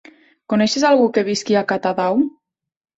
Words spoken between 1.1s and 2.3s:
que visqui a Catadau?